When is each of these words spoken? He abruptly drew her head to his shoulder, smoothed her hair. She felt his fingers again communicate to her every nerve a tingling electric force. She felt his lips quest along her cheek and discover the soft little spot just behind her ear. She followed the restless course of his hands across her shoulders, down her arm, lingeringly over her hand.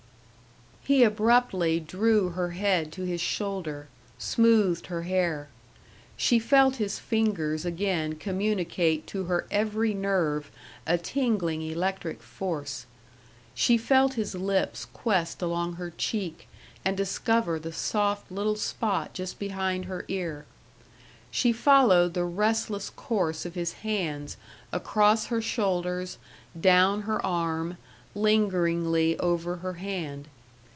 He 0.83 1.03
abruptly 1.05 1.79
drew 1.79 2.29
her 2.29 2.49
head 2.49 2.91
to 2.93 3.03
his 3.03 3.21
shoulder, 3.21 3.87
smoothed 4.17 4.87
her 4.87 5.03
hair. 5.03 5.47
She 6.17 6.37
felt 6.39 6.77
his 6.77 6.97
fingers 6.99 7.63
again 7.65 8.15
communicate 8.15 9.05
to 9.07 9.25
her 9.25 9.45
every 9.51 9.93
nerve 9.93 10.51
a 10.87 10.97
tingling 10.97 11.61
electric 11.61 12.21
force. 12.23 12.87
She 13.55 13.77
felt 13.77 14.15
his 14.15 14.33
lips 14.35 14.85
quest 14.91 15.39
along 15.41 15.73
her 15.73 15.91
cheek 15.97 16.49
and 16.83 16.97
discover 16.97 17.57
the 17.59 17.71
soft 17.71 18.29
little 18.31 18.55
spot 18.57 19.13
just 19.13 19.37
behind 19.39 19.85
her 19.85 20.03
ear. 20.09 20.45
She 21.29 21.53
followed 21.53 22.15
the 22.15 22.25
restless 22.25 22.89
course 22.89 23.45
of 23.45 23.53
his 23.55 23.73
hands 23.73 24.35
across 24.73 25.27
her 25.27 25.43
shoulders, 25.43 26.17
down 26.59 27.03
her 27.03 27.23
arm, 27.25 27.77
lingeringly 28.15 29.17
over 29.19 29.57
her 29.57 29.73
hand. 29.73 30.27